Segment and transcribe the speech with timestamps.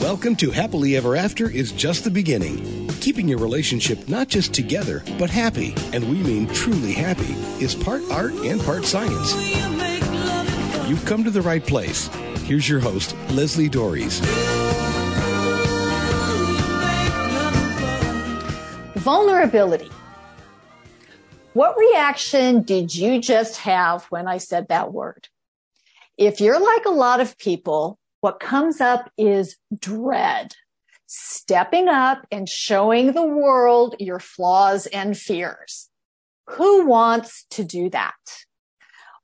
[0.00, 2.86] Welcome to Happily Ever After is just the beginning.
[3.00, 7.32] Keeping your relationship not just together, but happy, and we mean truly happy,
[7.62, 9.34] is part art and part science.
[10.88, 12.06] You've come to the right place.
[12.44, 14.20] Here's your host, Leslie Doares.
[18.94, 19.90] Vulnerability.
[21.54, 25.28] What reaction did you just have when I said that word?
[26.16, 30.54] If you're like a lot of people, what comes up is dread.
[31.06, 35.88] Stepping up and showing the world your flaws and fears.
[36.50, 38.14] Who wants to do that?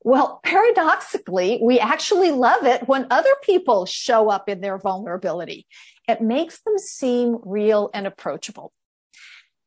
[0.02, 5.66] Well, paradoxically, we actually love it when other people show up in their vulnerability.
[6.06, 8.72] It makes them seem real and approachable.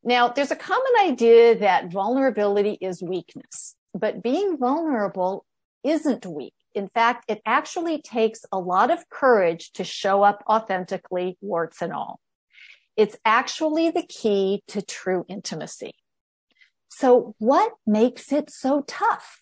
[0.04, 5.44] Now, there's a common idea that vulnerability is weakness, but being vulnerable
[5.84, 6.54] isn't weak.
[6.78, 11.92] In fact, it actually takes a lot of courage to show up authentically, warts and
[11.92, 12.20] all.
[12.96, 15.96] It's actually the key to true intimacy.
[16.88, 19.42] So what makes it so tough?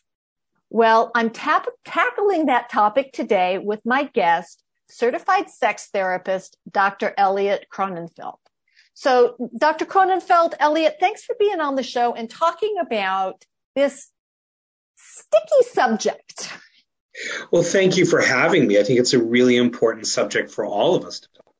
[0.69, 7.13] Well, I'm tap- tackling that topic today with my guest, certified sex therapist, Dr.
[7.17, 8.37] Elliot Kronenfeld.
[8.93, 9.85] So, Dr.
[9.85, 13.43] Kronenfeld, Elliot, thanks for being on the show and talking about
[13.75, 14.09] this
[14.95, 16.49] sticky subject.
[17.51, 18.79] Well, thank you for having me.
[18.79, 21.53] I think it's a really important subject for all of us to talk.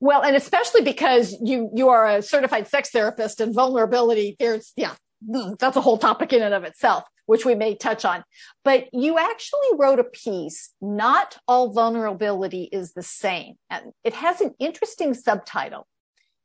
[0.00, 4.94] Well, and especially because you you are a certified sex therapist and vulnerability, there's yeah,
[5.26, 8.24] mm, that's a whole topic in and of itself, which we may touch on.
[8.64, 13.56] But you actually wrote a piece, Not All Vulnerability is the Same.
[13.68, 15.86] And it has an interesting subtitle,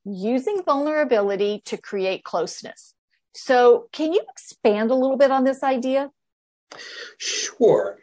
[0.04, 2.94] Using Vulnerability to Create Closeness.
[3.34, 6.10] So can you expand a little bit on this idea?
[7.18, 7.98] Sure.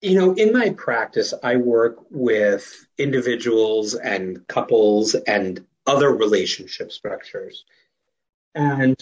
[0.00, 7.64] You know, in my practice, I work with individuals and couples and other relationship structures.
[8.54, 8.96] And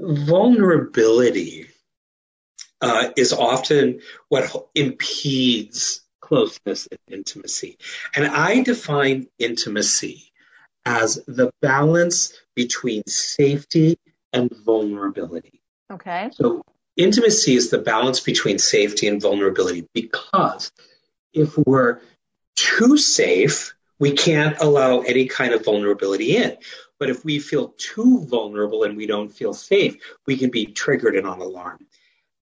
[0.00, 1.68] vulnerability
[2.80, 7.78] uh, is often what impedes closeness and intimacy.
[8.14, 10.32] And I define intimacy
[10.84, 13.98] as the balance between safety
[14.32, 15.60] and vulnerability.
[15.90, 16.30] Okay.
[16.32, 16.62] So
[16.98, 20.70] intimacy is the balance between safety and vulnerability because
[21.32, 22.00] if we're
[22.56, 26.56] too safe, we can't allow any kind of vulnerability in.
[26.98, 31.14] But if we feel too vulnerable and we don't feel safe, we can be triggered
[31.14, 31.86] and on alarm.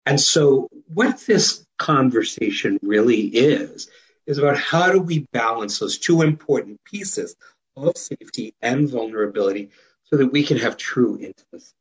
[0.06, 3.90] And so what this conversation really is,
[4.26, 7.36] is about how do we balance those two important pieces
[7.76, 9.70] of safety and vulnerability
[10.04, 11.74] so that we can have true intimacy.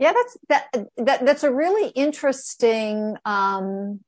[0.00, 4.00] Yeah, that's that, that that's a really interesting um,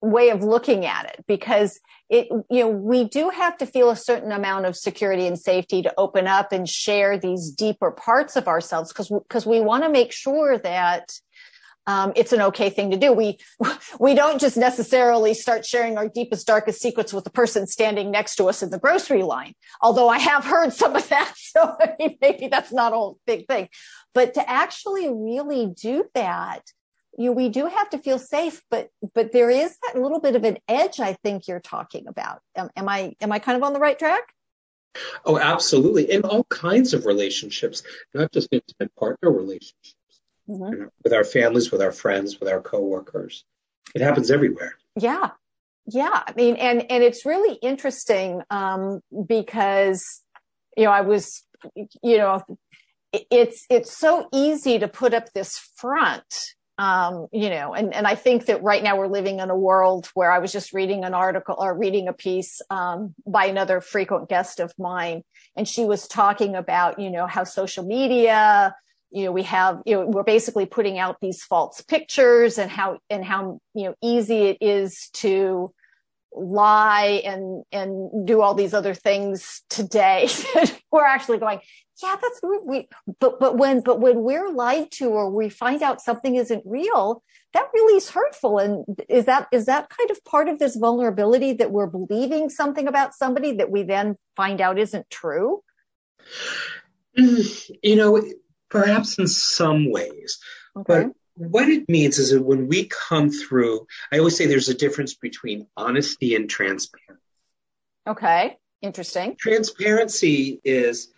[0.00, 1.78] way of looking at it because
[2.08, 5.82] it you know we do have to feel a certain amount of security and safety
[5.82, 9.90] to open up and share these deeper parts of ourselves because because we want to
[9.90, 11.12] make sure that
[11.86, 13.12] um, it's an okay thing to do.
[13.12, 13.38] We
[14.00, 18.36] we don't just necessarily start sharing our deepest, darkest secrets with the person standing next
[18.36, 19.54] to us in the grocery line.
[19.82, 23.46] Although I have heard some of that, so I mean, maybe that's not a big
[23.46, 23.68] thing.
[24.14, 26.62] But to actually really do that,
[27.18, 28.62] you we do have to feel safe.
[28.70, 31.00] But but there is that little bit of an edge.
[31.00, 32.40] I think you're talking about.
[32.56, 34.22] Am, am I am I kind of on the right track?
[35.24, 36.08] Oh, absolutely.
[36.10, 37.82] In all kinds of relationships,
[38.14, 39.93] not just intimate partner relationships
[40.48, 40.84] mm-hmm.
[41.02, 43.44] with our families, with our friends, with our coworkers.
[43.94, 44.76] It happens everywhere.
[44.98, 45.30] Yeah.
[45.86, 46.22] Yeah.
[46.26, 50.22] I mean, and, and it's really interesting, um, because,
[50.76, 51.44] you know, I was,
[52.02, 52.42] you know,
[53.12, 56.24] it's, it's so easy to put up this front
[56.76, 60.10] um, you know, and, and I think that right now we're living in a world
[60.14, 64.28] where I was just reading an article or reading a piece um, by another frequent
[64.28, 65.22] guest of mine,
[65.56, 68.74] and she was talking about, you know, how social media
[69.14, 72.98] you know we have you know we're basically putting out these false pictures and how
[73.08, 75.72] and how you know easy it is to
[76.36, 80.28] lie and and do all these other things today
[80.90, 81.60] we're actually going
[82.02, 82.88] yeah that's we
[83.20, 87.22] but but when but when we're lied to or we find out something isn't real
[87.54, 88.58] that really is hurtful.
[88.58, 92.86] And is that is that kind of part of this vulnerability that we're believing something
[92.86, 95.62] about somebody that we then find out isn't true?
[97.16, 98.20] Mm, you know
[98.74, 100.38] perhaps in some ways.
[100.76, 101.04] Okay.
[101.04, 104.74] But what it means is that when we come through, I always say there's a
[104.74, 107.22] difference between honesty and transparency.
[108.06, 109.36] Okay, interesting.
[109.36, 111.12] Transparency is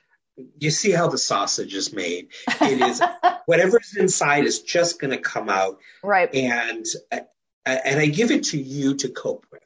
[0.59, 2.29] you see how the sausage is made.
[2.61, 3.03] It is
[3.47, 5.79] whatever's inside is just going to come out.
[6.05, 6.33] Right.
[6.35, 9.63] And and I give it to you to cope with.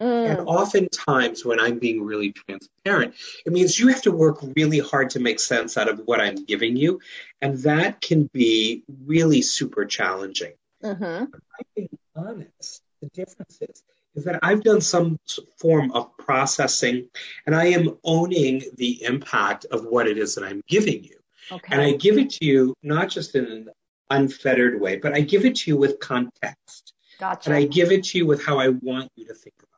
[0.00, 0.30] Mm.
[0.30, 3.14] And oftentimes, when I'm being really transparent,
[3.44, 6.44] it means you have to work really hard to make sense out of what I'm
[6.44, 7.00] giving you.
[7.42, 10.52] And that can be really super challenging.
[10.82, 11.04] Mm-hmm.
[11.04, 12.82] I'm being honest.
[13.02, 13.82] The difference is,
[14.14, 15.18] is that I've done some
[15.58, 17.08] form of processing
[17.46, 21.16] and I am owning the impact of what it is that I'm giving you.
[21.52, 21.68] Okay.
[21.70, 23.68] And I give it to you not just in an
[24.08, 26.92] unfettered way, but I give it to you with context.
[27.18, 27.50] Gotcha.
[27.50, 29.69] And I give it to you with how I want you to think about it.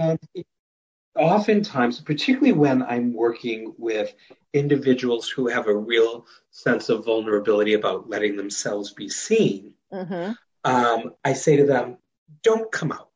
[0.00, 0.46] And it,
[1.16, 4.12] oftentimes, particularly when I'm working with
[4.52, 10.32] individuals who have a real sense of vulnerability about letting themselves be seen, mm-hmm.
[10.64, 11.98] um, I say to them,
[12.42, 13.08] don't come out.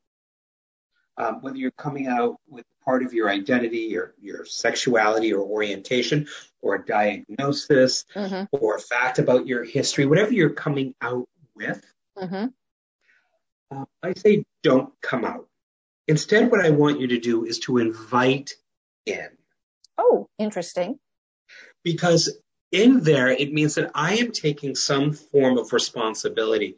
[1.16, 6.28] Um, whether you're coming out with part of your identity or your sexuality or orientation
[6.62, 8.44] or a diagnosis mm-hmm.
[8.52, 11.84] or a fact about your history, whatever you're coming out with,
[12.16, 12.46] mm-hmm.
[13.76, 15.48] uh, I say don't come out.
[16.08, 18.54] Instead, what I want you to do is to invite
[19.06, 19.28] in.
[19.98, 20.98] Oh, interesting.
[21.84, 22.38] Because
[22.72, 26.76] in there, it means that I am taking some form of responsibility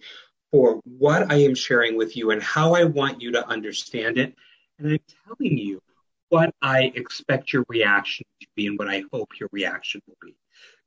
[0.50, 4.34] for what I am sharing with you and how I want you to understand it.
[4.78, 5.80] And I'm telling you
[6.28, 10.34] what I expect your reaction to be and what I hope your reaction will be.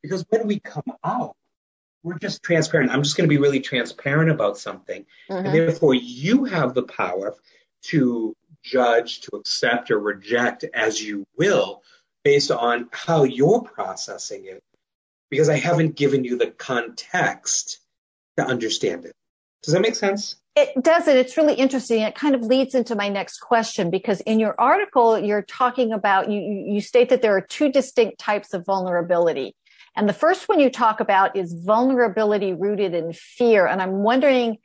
[0.01, 1.35] Because when we come out,
[2.01, 2.91] we're just transparent.
[2.91, 5.05] I'm just going to be really transparent about something.
[5.29, 5.45] Mm-hmm.
[5.45, 7.35] And therefore, you have the power
[7.83, 11.81] to judge, to accept, or reject as you will
[12.23, 14.63] based on how you're processing it.
[15.29, 17.79] Because I haven't given you the context
[18.37, 19.13] to understand it.
[19.63, 20.35] Does that make sense?
[20.55, 22.01] It does, and it's really interesting.
[22.01, 26.29] It kind of leads into my next question because in your article, you're talking about,
[26.29, 29.55] you, you state that there are two distinct types of vulnerability.
[29.95, 33.65] And the first one you talk about is vulnerability rooted in fear.
[33.65, 34.57] And I'm wondering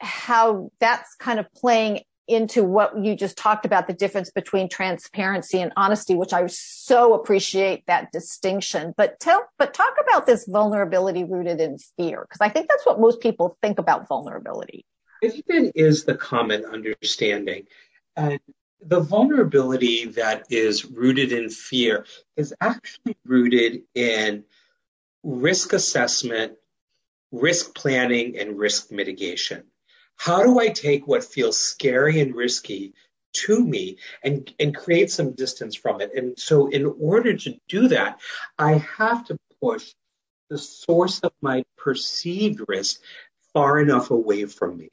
[0.00, 5.60] how that's kind of playing into what you just talked about the difference between transparency
[5.60, 8.94] and honesty which i so appreciate that distinction.
[8.96, 13.00] But tell but talk about this vulnerability rooted in fear because i think that's what
[13.00, 14.84] most people think about vulnerability.
[15.22, 17.64] I think the common understanding.
[18.16, 18.40] And
[18.80, 22.04] the vulnerability that is rooted in fear
[22.36, 24.44] is actually rooted in
[25.22, 26.54] risk assessment
[27.32, 29.64] risk planning and risk mitigation
[30.16, 32.94] how do I take what feels scary and risky
[33.34, 36.12] to me and, and create some distance from it?
[36.14, 38.20] And so, in order to do that,
[38.58, 39.92] I have to push
[40.50, 43.00] the source of my perceived risk
[43.52, 44.90] far enough away from me.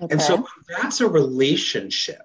[0.00, 0.12] Okay.
[0.12, 2.22] And so, that's a relationship.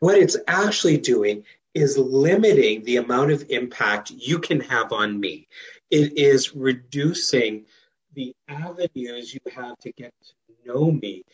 [0.00, 5.46] What it's actually doing is limiting the amount of impact you can have on me.
[5.90, 7.66] It is reducing
[8.14, 10.32] the avenues you have to get to
[10.66, 11.24] know me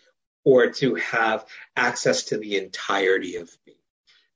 [0.45, 1.45] or to have
[1.77, 3.75] access to the entirety of me.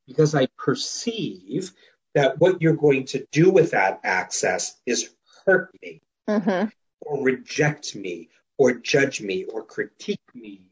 [0.07, 1.73] Because I perceive
[2.15, 5.11] that what you're going to do with that access is
[5.45, 6.69] hurt me mm-hmm.
[7.01, 10.63] or reject me or judge me or critique me.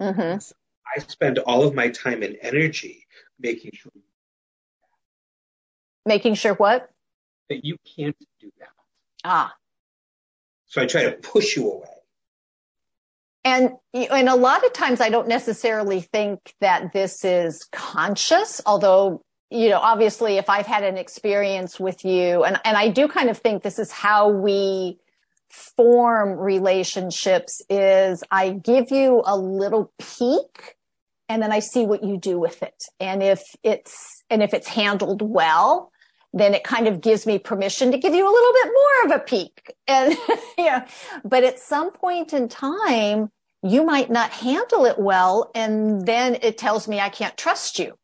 [0.00, 0.38] Mm-hmm.
[0.38, 0.54] So
[0.96, 3.06] I spend all of my time and energy
[3.38, 3.92] making sure.
[6.04, 6.90] Making sure what?
[7.48, 8.68] That you can't do that.
[9.24, 9.54] Ah.
[10.66, 11.99] So I try to push you away.
[13.44, 19.22] And, and a lot of times I don't necessarily think that this is conscious, although,
[19.50, 23.30] you know, obviously if I've had an experience with you and, and I do kind
[23.30, 24.98] of think this is how we
[25.48, 30.76] form relationships is I give you a little peek
[31.28, 32.84] and then I see what you do with it.
[32.98, 35.90] And if it's, and if it's handled well,
[36.32, 39.20] then it kind of gives me permission to give you a little bit more of
[39.20, 39.74] a peek.
[39.88, 40.16] And,
[40.58, 40.86] yeah,
[41.24, 43.30] but at some point in time,
[43.62, 45.50] you might not handle it well.
[45.54, 47.94] And then it tells me I can't trust you,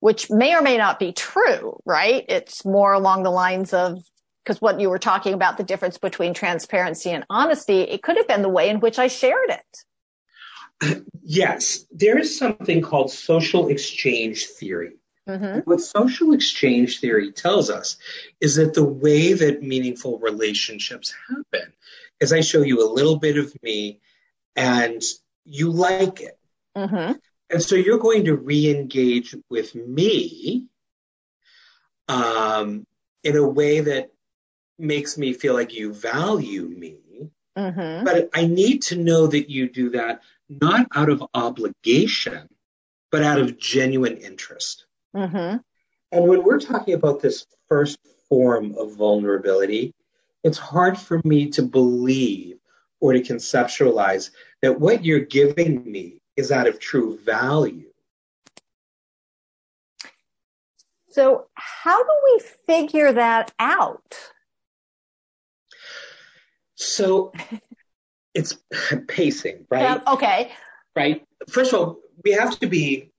[0.00, 2.24] which may or may not be true, right?
[2.28, 3.98] It's more along the lines of,
[4.44, 8.28] because what you were talking about, the difference between transparency and honesty, it could have
[8.28, 11.02] been the way in which I shared it.
[11.24, 14.96] Yes, there is something called social exchange theory.
[15.32, 15.60] Mm-hmm.
[15.60, 17.96] What social exchange theory tells us
[18.40, 21.72] is that the way that meaningful relationships happen
[22.20, 24.00] is I show you a little bit of me
[24.56, 25.02] and
[25.44, 26.38] you like it.
[26.76, 27.12] Mm-hmm.
[27.50, 30.66] And so you're going to re engage with me
[32.08, 32.86] um,
[33.24, 34.10] in a way that
[34.78, 36.98] makes me feel like you value me.
[37.56, 38.04] Mm-hmm.
[38.04, 42.48] But I need to know that you do that not out of obligation,
[43.10, 44.86] but out of genuine interest.
[45.14, 45.58] Mm-hmm.
[46.12, 49.94] And when we're talking about this first form of vulnerability,
[50.44, 52.58] it's hard for me to believe
[53.00, 57.88] or to conceptualize that what you're giving me is out of true value.
[61.10, 64.16] So, how do we figure that out?
[66.74, 67.32] So,
[68.34, 68.56] it's
[69.08, 70.00] pacing, right?
[70.06, 70.52] okay.
[70.96, 71.26] Right.
[71.48, 73.11] First of all, we have to be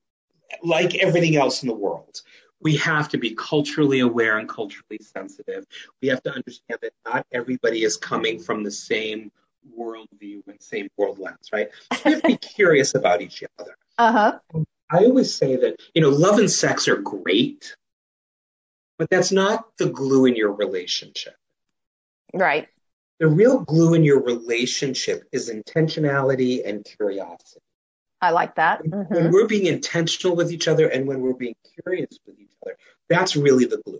[0.61, 2.21] like everything else in the world.
[2.61, 5.65] We have to be culturally aware and culturally sensitive.
[6.01, 9.31] We have to understand that not everybody is coming from the same
[9.77, 11.69] worldview and same world lens, right?
[12.05, 13.75] We have to be curious about each other.
[13.97, 14.39] Uh huh.
[14.89, 17.75] I always say that, you know, love and sex are great,
[18.97, 21.35] but that's not the glue in your relationship.
[22.33, 22.67] Right.
[23.19, 27.61] The real glue in your relationship is intentionality and curiosity.
[28.23, 28.81] I like that.
[28.85, 29.13] Mm-hmm.
[29.13, 32.77] When we're being intentional with each other and when we're being curious with each other,
[33.09, 33.99] that's really the glue.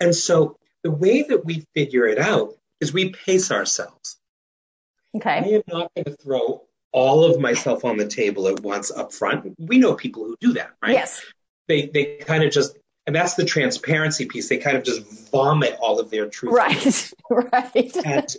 [0.00, 4.16] And so the way that we figure it out is we pace ourselves.
[5.14, 5.30] Okay.
[5.30, 9.12] I am not going to throw all of myself on the table at once up
[9.12, 9.54] front.
[9.58, 10.92] We know people who do that, right?
[10.92, 11.22] Yes.
[11.68, 14.48] They they kind of just and that's the transparency piece.
[14.48, 16.54] They kind of just vomit all of their truth.
[16.54, 17.12] Right.
[17.30, 17.96] right.
[18.02, 18.34] And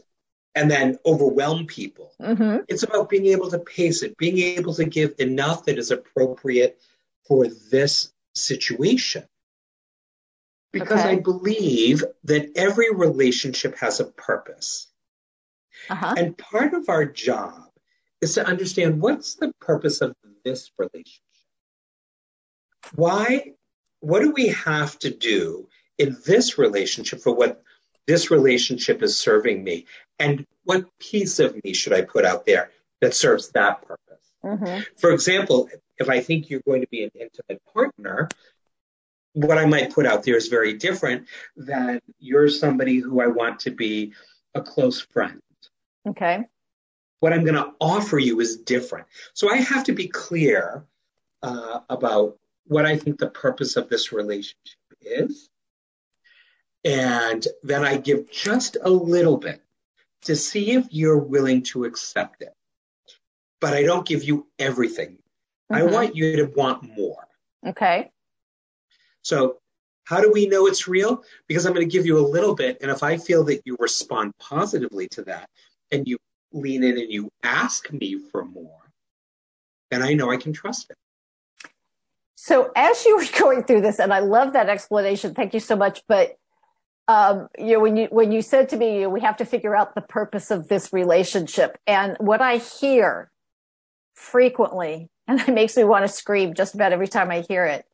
[0.55, 2.13] and then overwhelm people.
[2.21, 2.63] Mm-hmm.
[2.67, 6.79] It's about being able to pace it, being able to give enough that is appropriate
[7.27, 9.23] for this situation.
[10.71, 11.09] Because Okay.
[11.09, 14.87] I believe that every relationship has a purpose.
[15.89, 16.15] Uh-huh.
[16.17, 17.69] And part of our job
[18.21, 21.21] is to understand what's the purpose of this relationship?
[22.95, 23.53] Why,
[23.99, 25.67] what do we have to do
[25.97, 27.61] in this relationship for what
[28.07, 29.85] this relationship is serving me?
[30.19, 34.33] And what piece of me should I put out there that serves that purpose?
[34.43, 34.81] Mm-hmm.
[34.97, 38.29] For example, if I think you're going to be an intimate partner,
[39.33, 43.61] what I might put out there is very different than you're somebody who I want
[43.61, 44.13] to be
[44.53, 45.41] a close friend
[46.07, 46.43] Okay.
[47.21, 49.07] what I'm going to offer you is different.
[49.33, 50.85] So I have to be clear
[51.41, 54.57] uh, about what I think the purpose of this relationship
[55.01, 55.49] is.
[56.85, 59.61] And then I give just a little bit
[60.23, 62.53] to see if you're willing to accept it.
[63.61, 65.17] But I don't give you everything.
[65.69, 65.91] I Mhm.
[65.91, 67.27] want you to want more.
[67.65, 68.11] Okay.
[69.21, 69.59] So
[70.05, 71.23] how do we know it's real?
[71.47, 72.77] Because I'm going to give you a little bit.
[72.81, 75.49] And if I feel that you respond positively to that
[75.91, 76.17] and you
[76.51, 78.91] lean in and you ask me for more,
[79.89, 80.97] then I know I can trust it.
[82.35, 85.33] So as you were going through this, and I love that explanation.
[85.33, 86.03] Thank you so much.
[86.07, 86.37] But
[87.07, 89.95] um, you know, when you when you said to me, we have to figure out
[89.95, 93.31] the purpose of this relationship, and what I hear
[94.15, 97.85] frequently, and it makes me want to scream just about every time I hear it,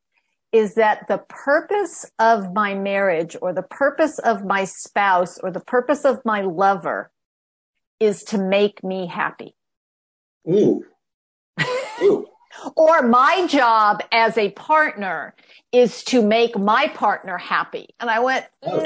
[0.51, 5.59] is that the purpose of my marriage, or the purpose of my spouse, or the
[5.59, 7.11] purpose of my lover,
[7.99, 9.55] is to make me happy.
[10.47, 10.85] Ooh.
[12.01, 12.27] Ooh.
[12.75, 15.35] Or my job as a partner
[15.71, 17.89] is to make my partner happy.
[17.99, 18.81] And I went, Oh.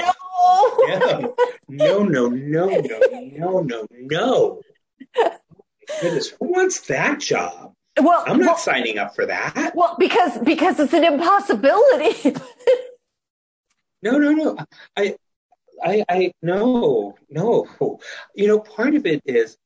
[0.88, 1.34] no.
[1.68, 3.00] No, no, no, no,
[3.32, 4.60] no, no, no.
[6.00, 7.72] Goodness, who wants that job?
[8.00, 9.72] Well, I'm not well, signing up for that.
[9.74, 12.34] well, because because it's an impossibility.
[14.02, 14.56] No, no, no.
[14.98, 15.16] I,
[15.82, 17.66] I, I, no, no.
[18.34, 19.56] You know, part of it is,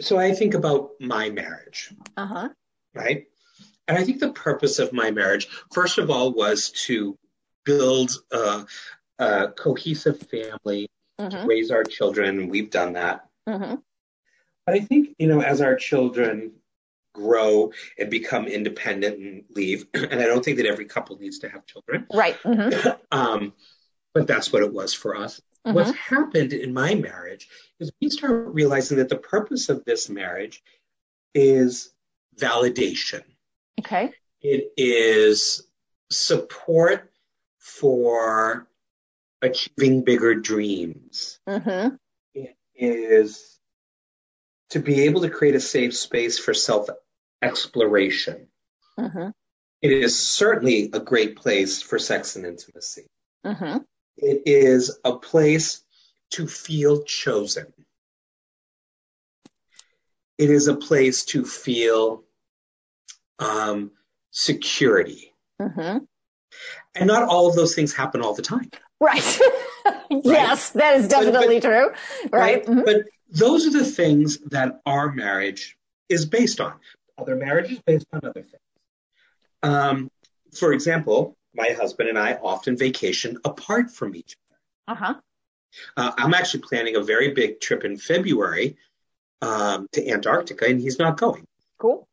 [0.00, 2.48] so I think about my marriage, uh huh.
[2.94, 3.26] right?
[3.86, 7.18] And I think the purpose of my marriage, first of all, was to
[7.64, 8.64] build a,
[9.18, 10.88] a cohesive family,
[11.20, 11.46] Mm-hmm.
[11.46, 13.26] raise our children, we've done that.
[13.48, 13.76] Mm-hmm.
[14.66, 16.54] But I think, you know, as our children
[17.14, 21.48] grow and become independent and leave, and I don't think that every couple needs to
[21.48, 22.36] have children, Right.
[22.42, 22.90] Mm-hmm.
[23.16, 23.52] um,
[24.12, 25.40] but that's what it was for us.
[25.66, 25.74] Mm-hmm.
[25.74, 27.48] What's happened in my marriage
[27.80, 30.62] is we start realizing that the purpose of this marriage
[31.34, 31.92] is
[32.38, 33.22] validation.
[33.80, 34.12] Okay.
[34.42, 35.66] It is
[36.10, 37.10] support
[37.58, 38.68] for
[39.40, 41.38] achieving bigger dreams.
[41.48, 41.96] Mm-hmm.
[42.34, 43.58] It is
[44.70, 46.88] to be able to create a safe space for self
[47.40, 48.48] exploration.
[48.98, 49.28] Mm-hmm.
[49.80, 53.06] It is certainly a great place for sex and intimacy.
[53.44, 53.78] Mm-hmm.
[54.16, 55.82] It is a place
[56.30, 57.66] to feel chosen.
[60.38, 62.24] It is a place to feel
[63.38, 63.92] um,
[64.30, 65.32] security.
[65.60, 65.98] Mm-hmm.
[66.94, 68.70] And not all of those things happen all the time.
[69.00, 69.40] Right.
[70.10, 71.90] yes, that is definitely true.
[72.30, 72.64] Right.
[72.64, 72.84] Mhm.
[72.84, 75.76] But those are the things that our marriage
[76.08, 76.74] is based on.
[77.18, 78.62] Other marriages based on other things.
[79.62, 80.10] Um,
[80.52, 84.36] for example, my husband and I often vacation apart from each
[84.86, 84.98] other.
[84.98, 85.14] Uh-huh.
[85.96, 88.76] Uh, I'm actually planning a very big trip in February
[89.42, 91.46] um, to Antarctica, and he's not going.
[91.78, 92.08] Cool.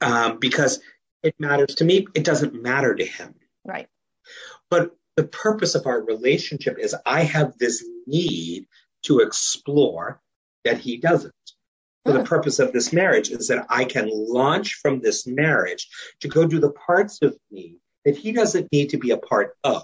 [0.00, 0.80] um, because
[1.22, 2.06] it matters to me.
[2.14, 3.34] It doesn't matter to him.
[3.64, 3.88] Right.
[4.70, 8.66] But the purpose of our relationship is I have this need
[9.04, 10.20] to explore
[10.64, 11.34] that he doesn't.
[12.06, 12.24] So the hmm.
[12.24, 15.88] purpose of this marriage is that I can launch from this marriage
[16.20, 19.56] to go do the parts of me that he doesn't need to be a part
[19.64, 19.82] of.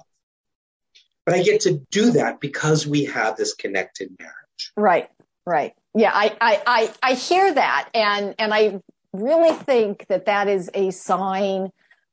[1.25, 4.73] But I get to do that because we have this connected marriage.
[4.77, 5.09] Right,
[5.47, 5.75] right.
[5.95, 7.91] Yeah, I, I, I, I hear that.
[7.93, 8.81] And, and I
[9.13, 11.71] really think that that is a sign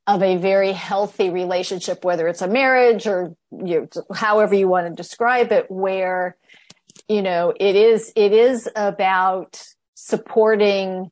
[0.08, 4.88] of a very healthy relationship, whether it's a marriage or you know, however you want
[4.88, 6.38] to describe it, where,
[7.08, 11.10] you know, it is, it is about supporting,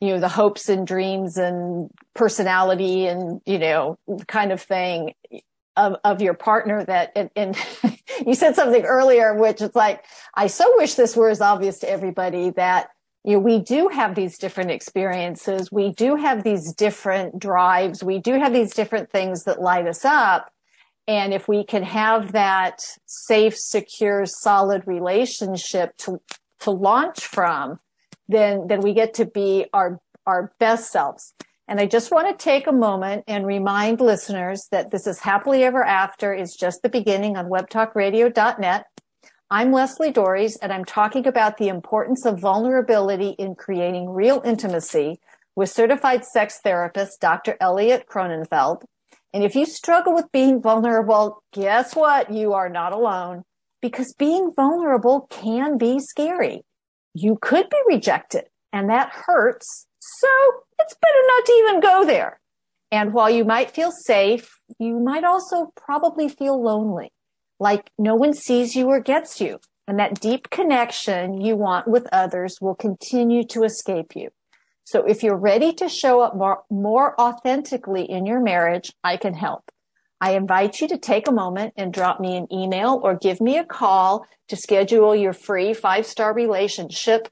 [0.00, 5.14] you know, the hopes and dreams and personality and, you know, kind of thing
[5.76, 7.56] of, of your partner that, and, and
[8.26, 10.04] you said something earlier, which it's like,
[10.34, 12.90] I so wish this were as obvious to everybody that
[13.24, 15.70] you know, we do have these different experiences.
[15.70, 18.02] We do have these different drives.
[18.02, 20.50] We do have these different things that light us up.
[21.06, 26.20] And if we can have that safe, secure, solid relationship to,
[26.60, 27.78] to launch from,
[28.30, 31.34] then, then we get to be our, our best selves.
[31.66, 35.62] And I just want to take a moment and remind listeners that this is happily
[35.62, 38.86] ever after is just the beginning on webtalkradio.net.
[39.50, 45.20] I'm Leslie Doares, and I'm talking about the importance of vulnerability in creating real intimacy
[45.56, 47.56] with certified sex therapist Dr.
[47.60, 48.82] Elliot Kronenfeld.
[49.32, 52.32] And if you struggle with being vulnerable, guess what?
[52.32, 53.44] You are not alone
[53.80, 56.62] because being vulnerable can be scary.
[57.14, 59.86] You could be rejected and that hurts.
[59.98, 60.28] So
[60.78, 62.40] it's better not to even go there.
[62.92, 67.12] And while you might feel safe, you might also probably feel lonely
[67.60, 69.60] like no one sees you or gets you.
[69.86, 74.30] And that deep connection you want with others will continue to escape you.
[74.84, 79.34] So if you're ready to show up more, more authentically in your marriage, I can
[79.34, 79.70] help.
[80.20, 83.56] I invite you to take a moment and drop me an email or give me
[83.56, 87.28] a call to schedule your free five star relationship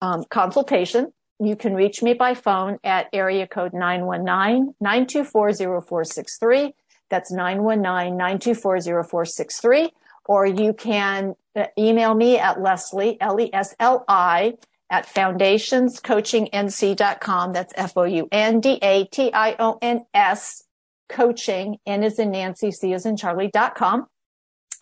[0.00, 1.12] um, consultation.
[1.40, 6.72] You can reach me by phone at area code 919-924-0463.
[7.10, 9.90] That's 919-924-0463.
[10.26, 14.54] Or you can uh, email me at Leslie, L-E-S-L-I,
[14.88, 17.52] at foundationscoachingnc.com.
[17.52, 20.63] That's F-O-U-N-D-A-T-I-O-N-S
[21.08, 21.78] coaching.
[21.86, 24.06] N is in Nancy, C is in Charlie.com.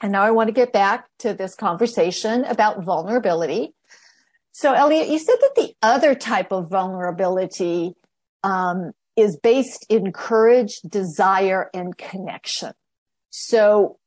[0.00, 3.72] And now I want to get back to this conversation about vulnerability.
[4.50, 7.94] So Elliot, you said that the other type of vulnerability
[8.42, 12.72] um, is based in courage, desire, and connection.
[13.30, 13.98] So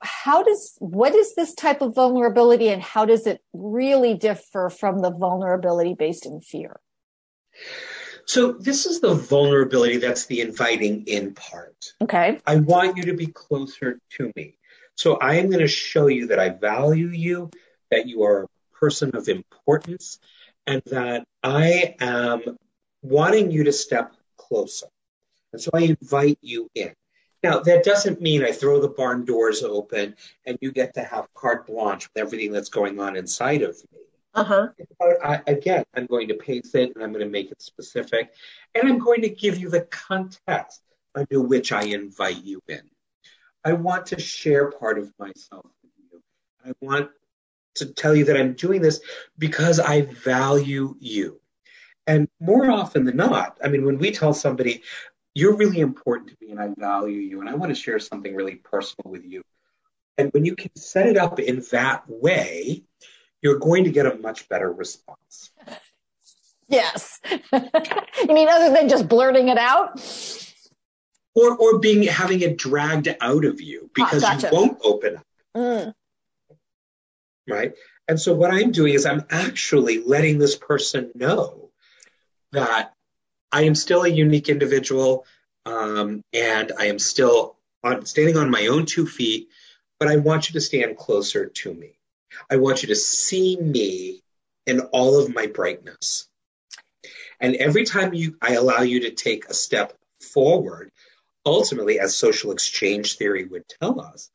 [0.00, 5.00] how does, what is this type of vulnerability and how does it really differ from
[5.00, 6.80] the vulnerability based in fear?
[8.26, 11.92] So this is the vulnerability that's the inviting in part.
[12.02, 12.40] Okay.
[12.46, 14.56] I want you to be closer to me.
[14.96, 17.50] So I am going to show you that I value you,
[17.90, 20.18] that you are a person of importance,
[20.66, 22.58] and that I am
[23.02, 24.86] wanting you to step closer.
[25.52, 26.94] And so I invite you in.
[27.42, 31.26] Now, that doesn't mean I throw the barn doors open and you get to have
[31.34, 34.00] carte blanche with everything that's going on inside of me.
[34.34, 34.68] Uh-huh.
[35.22, 38.32] I, again, I'm going to pace it and I'm going to make it specific
[38.74, 40.82] and I'm going to give you the context
[41.14, 42.82] under which I invite you in.
[43.64, 46.22] I want to share part of myself with you.
[46.66, 47.10] I want
[47.76, 49.00] to tell you that I'm doing this
[49.38, 51.40] because I value you.
[52.06, 54.82] And more often than not, I mean, when we tell somebody,
[55.34, 58.34] you're really important to me and I value you and I want to share something
[58.34, 59.42] really personal with you.
[60.18, 62.84] And when you can set it up in that way,
[63.44, 65.50] you're going to get a much better response.
[66.66, 67.20] Yes.
[67.30, 70.00] you mean other than just blurting it out?
[71.34, 74.48] Or, or being having it dragged out of you because ah, gotcha.
[74.50, 75.26] you won't open up.
[75.54, 75.94] Mm.
[77.46, 77.74] Right?
[78.08, 81.70] And so what I'm doing is I'm actually letting this person know
[82.52, 82.94] that
[83.52, 85.26] I am still a unique individual
[85.66, 89.48] um, and I am still on, standing on my own two feet,
[89.98, 91.98] but I want you to stand closer to me.
[92.50, 94.22] I want you to see me
[94.66, 96.28] in all of my brightness.
[97.40, 100.90] And every time you, I allow you to take a step forward,
[101.44, 104.30] ultimately, as social exchange theory would tell us,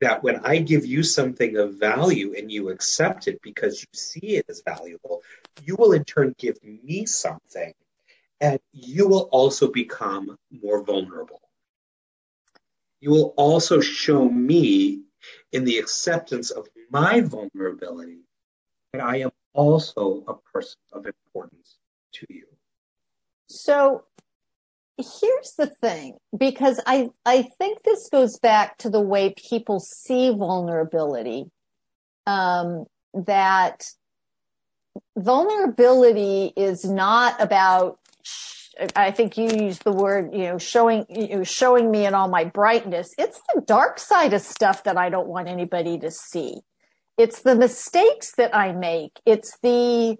[0.00, 4.36] that when I give you something of value and you accept it because you see
[4.36, 5.22] it as valuable,
[5.62, 7.72] you will in turn give me something
[8.40, 11.40] and you will also become more vulnerable.
[13.00, 15.02] You will also show me
[15.52, 18.20] in the acceptance of my vulnerability
[18.92, 21.78] that I am also a person of importance
[22.14, 22.46] to you.
[23.48, 24.04] So
[24.96, 30.30] here's the thing, because I, I think this goes back to the way people see
[30.30, 31.50] vulnerability.
[32.26, 33.86] Um, that
[35.16, 37.98] vulnerability is not about
[38.94, 42.28] I think you used the word, you know, showing, you know, showing me in all
[42.28, 43.14] my brightness.
[43.18, 46.60] It's the dark side of stuff that I don't want anybody to see.
[47.16, 49.20] It's the mistakes that I make.
[49.24, 50.18] It's the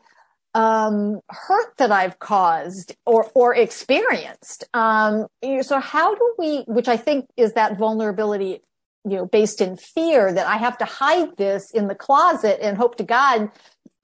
[0.54, 4.64] um, hurt that I've caused or or experienced.
[4.72, 5.26] Um,
[5.60, 8.62] so how do we, which I think is that vulnerability,
[9.04, 12.78] you know, based in fear that I have to hide this in the closet and
[12.78, 13.50] hope to God,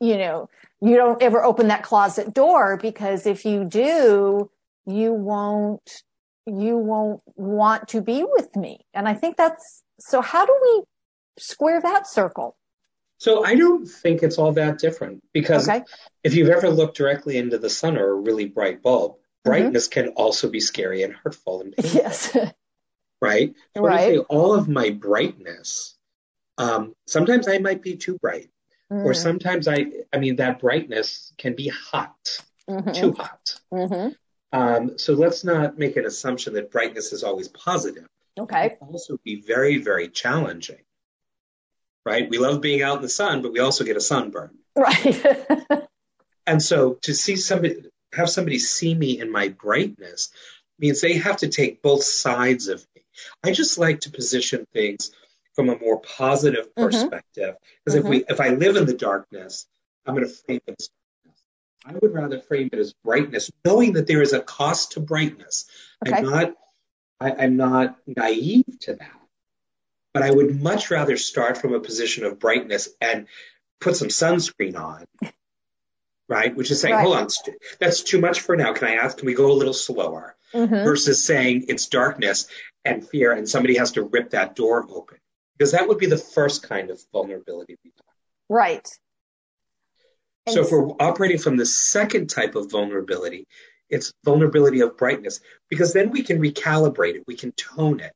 [0.03, 4.51] you know, you don't ever open that closet door because if you do,
[4.85, 6.03] you won't,
[6.45, 8.85] you won't want to be with me.
[8.93, 10.83] And I think that's, so how do we
[11.39, 12.57] square that circle?
[13.19, 15.85] So I don't think it's all that different because okay.
[16.25, 19.51] if you've ever looked directly into the sun or a really bright bulb, mm-hmm.
[19.51, 20.07] brightness mm-hmm.
[20.09, 22.01] can also be scary and hurtful and painful.
[22.01, 22.37] Yes.
[23.23, 23.55] right?
[23.77, 24.19] So right.
[24.29, 25.97] all of my brightness,
[26.59, 28.49] um, sometimes I might be too bright.
[28.93, 29.07] Mm.
[29.07, 32.93] Or sometimes I, I mean, that brightness can be hot, mm-hmm.
[32.93, 33.59] too hot.
[33.73, 34.09] Mm-hmm.
[34.53, 38.07] Um, so let's not make an assumption that brightness is always positive.
[38.39, 38.67] Okay.
[38.67, 40.81] It can also be very, very challenging.
[42.05, 42.29] Right?
[42.29, 44.59] We love being out in the sun, but we also get a sunburn.
[44.77, 45.25] Right.
[46.47, 50.31] and so to see somebody, have somebody see me in my brightness
[50.79, 53.03] means they have to take both sides of me.
[53.43, 55.13] I just like to position things
[55.55, 56.85] from a more positive mm-hmm.
[56.85, 57.57] perspective.
[57.85, 58.07] Because mm-hmm.
[58.07, 59.67] if we, if I live in the darkness,
[60.07, 61.45] I'm going to frame it as darkness.
[61.85, 65.67] I would rather frame it as brightness, knowing that there is a cost to brightness.
[66.07, 66.17] Okay.
[66.17, 66.55] I'm not,
[67.21, 69.19] I, I'm not naive to that.
[70.15, 73.27] But I would much rather start from a position of brightness and
[73.81, 75.05] put some sunscreen on,
[76.29, 76.55] right?
[76.55, 77.03] Which is saying, right.
[77.03, 77.29] hold on,
[77.81, 78.75] that's too much for now.
[78.75, 80.37] Can I ask, can we go a little slower?
[80.53, 80.85] Mm-hmm.
[80.85, 82.47] Versus saying it's darkness
[82.85, 85.17] and fear and somebody has to rip that door open
[85.57, 87.77] because that would be the first kind of vulnerability.
[88.49, 88.89] Right.
[90.47, 93.47] And so if we're operating from the second type of vulnerability,
[93.89, 98.13] it's vulnerability of brightness, because then we can recalibrate it, we can tone it.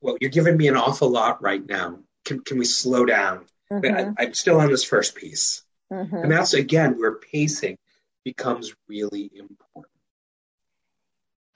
[0.00, 2.00] Well, you're giving me an awful lot right now.
[2.24, 3.46] Can, can we slow down?
[3.72, 4.14] Mm-hmm.
[4.18, 5.62] I, am still on this first piece.
[5.92, 6.16] Mm-hmm.
[6.16, 7.76] And that's again where pacing
[8.24, 9.89] becomes really important.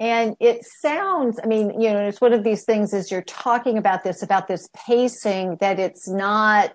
[0.01, 3.79] And it sounds, I mean, you know, it's one of these things as you're talking
[3.79, 6.73] about this, about this pacing, that it's not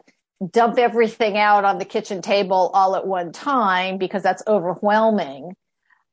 [0.51, 5.53] dump everything out on the kitchen table all at one time because that's overwhelming.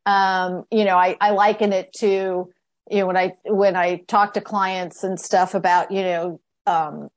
[0.04, 2.50] Um, you know, I, I liken it to,
[2.90, 7.08] you know, when I, when I talk to clients and stuff about, you know, um,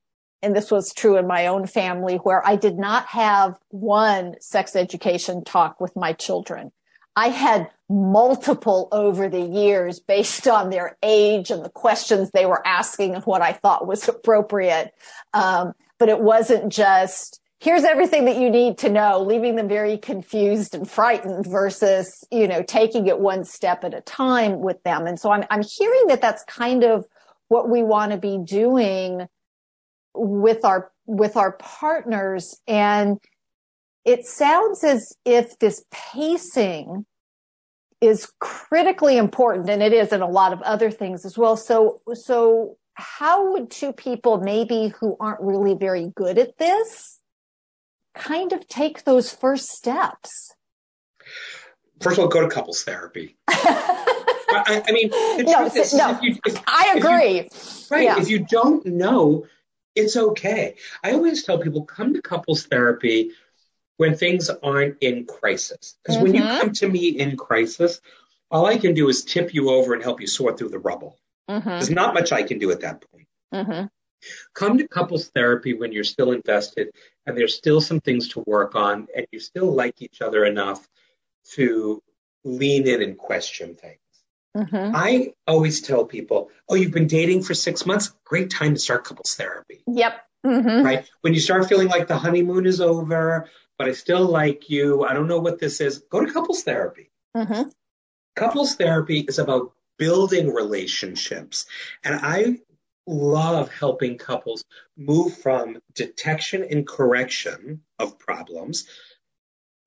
[0.42, 4.76] and this was true in my own family where I did not have one sex
[4.76, 6.72] education talk with my children.
[7.16, 12.66] I had multiple over the years based on their age and the questions they were
[12.66, 14.94] asking and what I thought was appropriate.
[15.34, 19.98] Um, but it wasn't just, here's everything that you need to know, leaving them very
[19.98, 25.08] confused and frightened versus, you know, taking it one step at a time with them.
[25.08, 27.06] And so I'm, I'm hearing that that's kind of
[27.50, 29.28] what we want to be doing
[30.14, 32.62] with our, with our partners.
[32.68, 33.20] And
[34.10, 37.06] it sounds as if this pacing
[38.02, 41.56] is critically important and it is in a lot of other things as well.
[41.56, 47.20] So, so how would two people maybe who aren't really very good at this
[48.16, 50.56] kind of take those first steps?
[52.02, 53.38] First of all, go to couples therapy.
[53.48, 55.10] I, I, mean,
[55.46, 57.42] no, is, no you, if, I agree.
[57.42, 57.48] You,
[57.92, 58.04] right.
[58.06, 58.20] Yeah.
[58.20, 59.46] If you don't know,
[59.94, 60.78] it's okay.
[61.04, 63.34] I always tell people come to couples therapy
[64.00, 65.98] when things aren't in crisis.
[66.02, 66.24] Because mm-hmm.
[66.24, 66.62] when you mm-hmm.
[66.62, 68.00] come to me in crisis,
[68.50, 71.20] all I can do is tip you over and help you sort through the rubble.
[71.50, 71.68] Mm-hmm.
[71.68, 73.28] There's not much I can do at that point.
[73.54, 73.88] Mm-hmm.
[74.56, 76.92] Come to couples therapy when you're still invested
[77.26, 80.88] and there's still some things to work on and you still like each other enough
[81.56, 82.02] to
[82.46, 84.00] lean in and question things.
[84.56, 84.96] Mm-hmm.
[84.96, 88.14] I always tell people, oh, you've been dating for six months?
[88.24, 89.84] Great time to start couples therapy.
[89.88, 90.14] Yep.
[90.46, 90.86] Mm-hmm.
[90.86, 91.10] Right?
[91.20, 95.06] When you start feeling like the honeymoon is over, but I still like you.
[95.06, 96.00] I don't know what this is.
[96.12, 97.10] Go to couples therapy.
[97.36, 97.70] Mm-hmm.
[98.36, 101.66] Couples therapy is about building relationships.
[102.04, 102.60] And I
[103.08, 104.66] love helping couples
[104.98, 108.86] move from detection and correction of problems,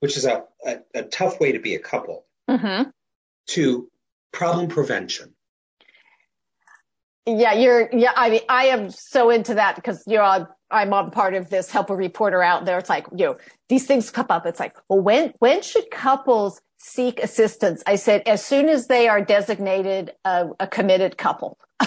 [0.00, 2.88] which is a, a, a tough way to be a couple, mm-hmm.
[3.48, 3.90] to
[4.32, 5.34] problem prevention.
[7.26, 11.10] Yeah, you're, yeah, I mean, I am so into that because, you know, I'm on
[11.10, 12.78] part of this help a reporter out there.
[12.78, 13.36] It's like, you know,
[13.68, 14.46] these things come up.
[14.46, 17.82] It's like, well, when, when should couples seek assistance?
[17.86, 21.58] I said, as soon as they are designated a, a committed couple.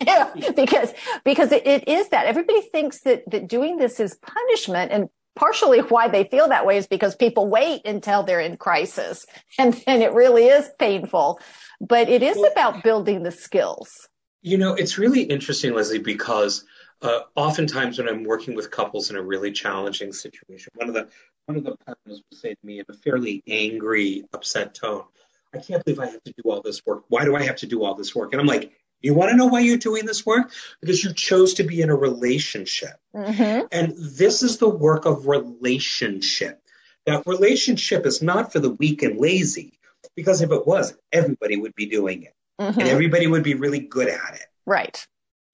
[0.00, 0.92] yeah, because,
[1.24, 5.80] because it, it is that everybody thinks that, that doing this is punishment and partially
[5.80, 9.26] why they feel that way is because people wait until they're in crisis
[9.58, 11.40] and then it really is painful.
[11.80, 14.08] But it is about building the skills.
[14.42, 16.64] You know, it's really interesting, Leslie, because
[17.04, 21.08] uh, oftentimes when I'm working with couples in a really challenging situation, one of the
[21.46, 25.04] one of the partners will say to me in a fairly angry, upset tone,
[25.52, 27.04] "I can't believe I have to do all this work.
[27.08, 29.36] Why do I have to do all this work?" And I'm like, "You want to
[29.36, 30.50] know why you're doing this work?
[30.80, 33.66] Because you chose to be in a relationship, mm-hmm.
[33.70, 36.62] and this is the work of relationship.
[37.04, 39.78] That relationship is not for the weak and lazy,
[40.16, 42.80] because if it was, everybody would be doing it, mm-hmm.
[42.80, 45.06] and everybody would be really good at it." Right.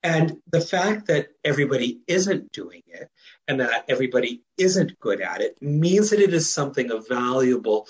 [0.03, 3.09] And the fact that everybody isn't doing it
[3.47, 7.87] and that everybody isn't good at it means that it is something of valuable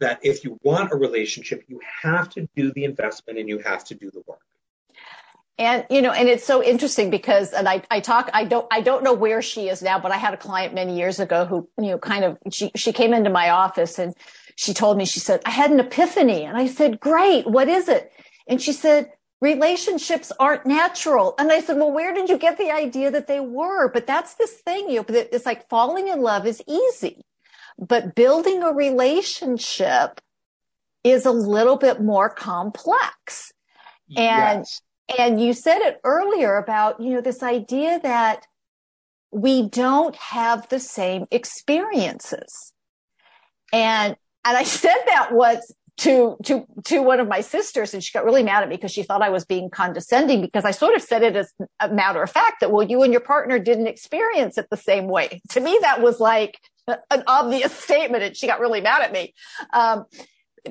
[0.00, 3.84] that if you want a relationship, you have to do the investment and you have
[3.84, 4.40] to do the work.
[5.56, 8.80] And you know, and it's so interesting because, and I, I talk, I don't, I
[8.80, 11.68] don't know where she is now, but I had a client many years ago who,
[11.78, 14.14] you know, kind of, she, she came into my office and
[14.56, 16.42] she told me, she said, I had an epiphany.
[16.42, 17.46] And I said, great.
[17.46, 18.12] What is it?
[18.48, 21.34] And she said, relationships aren't natural.
[21.38, 23.88] And I said, well, where did you get the idea that they were?
[23.88, 27.22] But that's this thing, you know, it's like falling in love is easy,
[27.78, 30.20] but building a relationship
[31.02, 33.52] is a little bit more complex.
[34.16, 34.80] And, yes.
[35.18, 38.46] and you said it earlier about, you know, this idea that
[39.30, 42.72] we don't have the same experiences.
[43.72, 48.12] And, and I said that was to to to one of my sisters and she
[48.12, 50.94] got really mad at me because she thought I was being condescending because I sort
[50.94, 53.86] of said it as a matter of fact that well you and your partner didn't
[53.86, 55.40] experience it the same way.
[55.50, 59.34] To me that was like an obvious statement and she got really mad at me.
[59.72, 60.04] Um,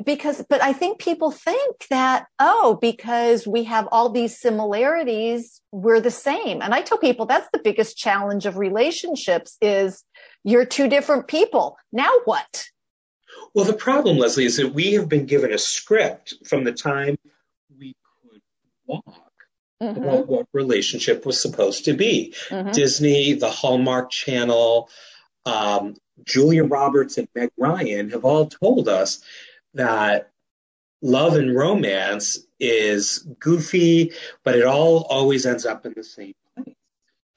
[0.05, 6.01] because but I think people think that oh because we have all these similarities we're
[6.01, 6.61] the same.
[6.61, 10.03] And I tell people that's the biggest challenge of relationships is
[10.43, 11.77] you're two different people.
[11.93, 12.65] Now what?
[13.53, 17.17] Well, the problem, Leslie, is that we have been given a script from the time
[17.77, 18.41] we could
[18.87, 19.03] walk
[19.81, 20.03] mm-hmm.
[20.03, 22.33] about what relationship was supposed to be.
[22.49, 22.71] Mm-hmm.
[22.71, 24.89] Disney, the Hallmark Channel,
[25.45, 29.21] um, Julia Roberts, and Meg Ryan have all told us
[29.75, 30.31] that
[31.01, 34.13] love and romance is goofy,
[34.43, 36.75] but it all always ends up in the same place.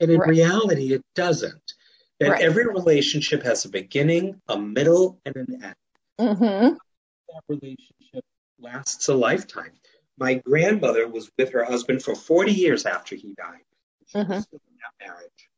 [0.00, 0.28] And in right.
[0.28, 1.74] reality, it doesn't.
[2.20, 2.42] That right.
[2.42, 5.74] every relationship has a beginning, a middle, and an end.
[6.20, 6.74] Mm-hmm.
[6.74, 8.24] That relationship
[8.58, 9.72] lasts a lifetime.
[10.18, 13.60] My grandmother was with her husband for 40 years after he died.
[14.06, 14.32] She mm-hmm.
[14.32, 15.48] was still in that marriage.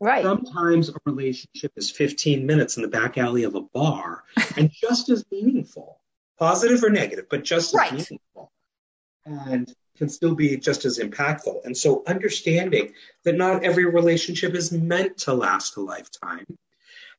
[0.00, 0.22] Right.
[0.22, 4.22] Sometimes a relationship is 15 minutes in the back alley of a bar
[4.56, 6.00] and just as meaningful,
[6.38, 7.92] positive or negative, but just as right.
[7.92, 8.52] meaningful.
[9.26, 11.64] And can still be just as impactful.
[11.64, 12.92] And so understanding
[13.24, 16.46] that not every relationship is meant to last a lifetime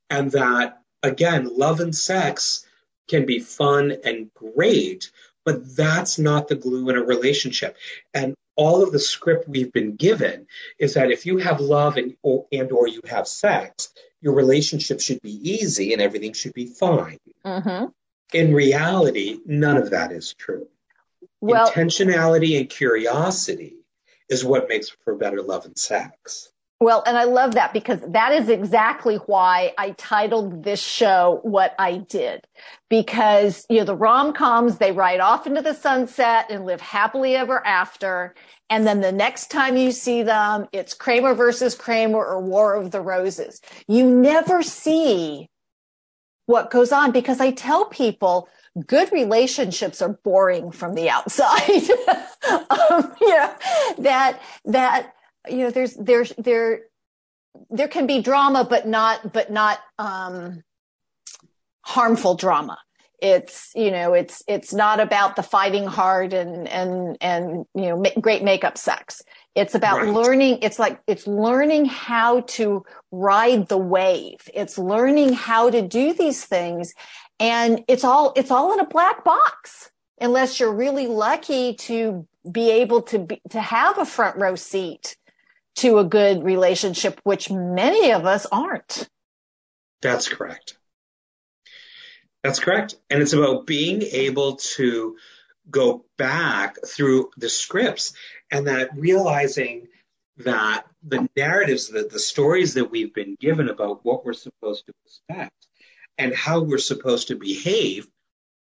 [0.10, 2.66] and that again, love and sex
[3.08, 5.12] can be fun and great,
[5.44, 7.78] but that's not the glue in a relationship.
[8.13, 10.48] And all of the script we've been given
[10.80, 13.89] is that if you have love and or, and or you have sex,
[14.22, 17.20] your relationship should be easy and everything should be fine.
[17.46, 17.86] Mm-hmm.
[18.34, 20.68] In reality, none of that is true.
[21.41, 23.76] Well, Intentionality and curiosity
[24.30, 26.50] is what makes for better love and sex.
[26.82, 31.74] Well, and I love that because that is exactly why I titled this show what
[31.80, 32.46] I did.
[32.90, 37.66] Because, you know, the rom-coms, they ride off into the sunset and live happily ever
[37.66, 38.36] after.
[38.70, 42.92] And then the next time you see them, it's Kramer versus Kramer or War of
[42.92, 43.62] the Roses.
[43.88, 45.50] You never see
[46.46, 48.50] what goes on because I tell people
[48.86, 51.90] good relationships are boring from the outside.
[52.70, 53.56] um, yeah,
[54.00, 55.14] that, that,
[55.50, 56.82] you know, there's, there's, there,
[57.70, 60.64] there can be drama, but not, but not, um,
[61.82, 62.78] harmful drama.
[63.22, 67.98] It's, you know, it's, it's not about the fighting hard and, and, and, you know,
[67.98, 69.22] ma- great makeup sex.
[69.56, 70.14] It's about right.
[70.14, 70.60] learning.
[70.62, 74.42] It's like, it's learning how to ride the wave.
[74.54, 76.94] It's learning how to do these things.
[77.40, 82.70] And it's all, it's all in a black box unless you're really lucky to be
[82.70, 85.18] able to be, to have a front row seat
[85.76, 89.10] to a good relationship, which many of us aren't.
[90.02, 90.78] That's correct.
[92.44, 92.96] That's correct.
[93.10, 95.18] And it's about being able to
[95.70, 98.14] go back through the scripts
[98.52, 99.88] and that realizing
[100.38, 104.94] that the narratives, the, the stories that we've been given about what we're supposed to
[105.06, 105.68] expect
[106.18, 108.08] and how we're supposed to behave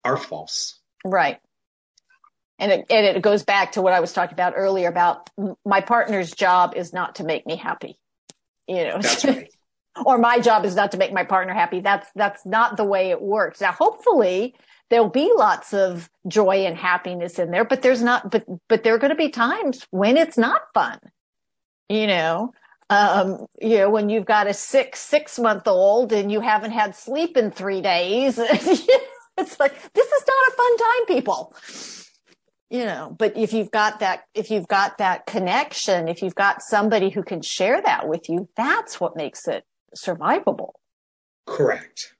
[0.04, 0.80] are false.
[1.04, 1.40] Right.
[2.60, 5.30] And it, and it goes back to what I was talking about earlier about
[5.66, 7.98] my partner's job is not to make me happy.
[8.68, 9.54] You know, right.
[10.06, 11.82] or my job is not to make my partner happy.
[11.82, 13.62] That's, that's not the way it works.
[13.62, 14.56] Now, hopefully
[14.90, 18.96] there'll be lots of joy and happiness in there, but there's not, but, but there
[18.96, 21.00] are going to be times when it's not fun,
[21.90, 22.54] you know,
[22.90, 26.96] um, you know, when you've got a six, six month old and you haven't had
[26.96, 31.54] sleep in three days, it's like, this is not a fun time, people
[32.70, 36.62] you know but if you've got that if you've got that connection if you've got
[36.62, 39.64] somebody who can share that with you that's what makes it
[39.96, 40.72] survivable
[41.46, 42.14] correct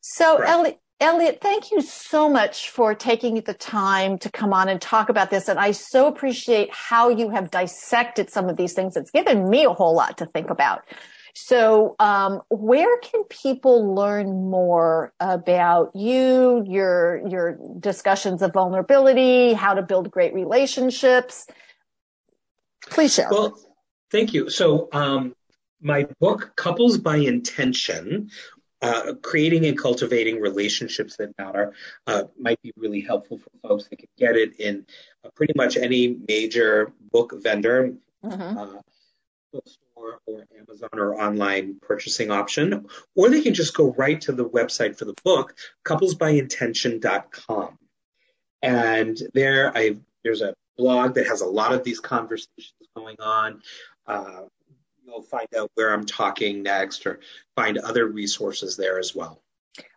[0.00, 0.50] so correct.
[0.50, 5.10] elliot Elliot, thank you so much for taking the time to come on and talk
[5.10, 5.46] about this.
[5.46, 8.96] And I so appreciate how you have dissected some of these things.
[8.96, 10.84] It's given me a whole lot to think about.
[11.38, 19.74] So, um, where can people learn more about you, your your discussions of vulnerability, how
[19.74, 21.46] to build great relationships?
[22.88, 23.28] Please share.
[23.30, 23.60] Well,
[24.10, 24.48] thank you.
[24.48, 25.36] So, um,
[25.82, 28.30] my book, Couples by Intention,
[28.80, 31.74] uh, creating and cultivating relationships that matter
[32.06, 33.88] uh, might be really helpful for folks.
[33.88, 34.86] They can get it in
[35.22, 37.92] uh, pretty much any major book vendor.
[38.24, 38.78] Mm-hmm.
[39.96, 44.48] Bookstore or Amazon or online purchasing option, or they can just go right to the
[44.48, 45.54] website for the book,
[45.84, 47.78] couplesbyintention.com.
[48.62, 53.62] And there, I there's a blog that has a lot of these conversations going on.
[54.06, 54.42] Uh,
[55.04, 57.20] you'll find out where I'm talking next, or
[57.54, 59.42] find other resources there as well.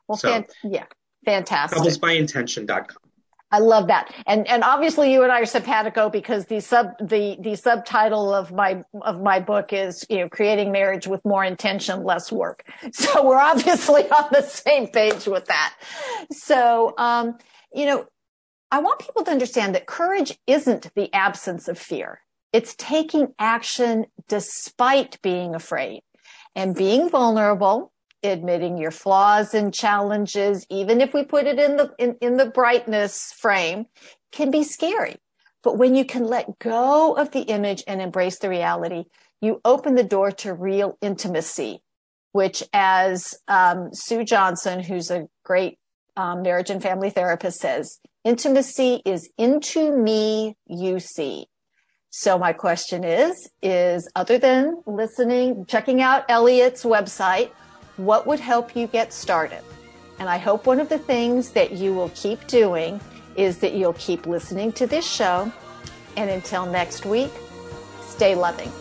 [0.07, 0.85] Well, so, fan- yeah,
[1.25, 1.79] fantastic.
[1.79, 3.08] Couplesbyintention.com.
[3.51, 4.13] I love that.
[4.27, 8.51] And, and obviously you and I are simpatico because the sub, the, the subtitle of
[8.51, 12.63] my, of my book is, you know, creating marriage with more intention, less work.
[12.91, 15.75] So we're obviously on the same page with that.
[16.31, 17.37] So, um,
[17.73, 18.05] you know,
[18.71, 22.21] I want people to understand that courage isn't the absence of fear.
[22.51, 26.01] It's taking action despite being afraid
[26.55, 27.91] and being vulnerable
[28.23, 32.45] admitting your flaws and challenges, even if we put it in the, in, in the
[32.45, 33.85] brightness frame,
[34.31, 35.17] can be scary.
[35.63, 39.05] But when you can let go of the image and embrace the reality,
[39.41, 41.81] you open the door to real intimacy,
[42.31, 45.77] which as um, Sue Johnson, who's a great
[46.15, 51.47] um, marriage and family therapist says, intimacy is into me you see.
[52.11, 57.51] So my question is, is other than listening, checking out Elliot's website,
[57.99, 59.61] what would help you get started?
[60.19, 63.01] And I hope one of the things that you will keep doing
[63.35, 65.51] is that you'll keep listening to this show.
[66.15, 67.31] And until next week,
[68.01, 68.71] stay loving.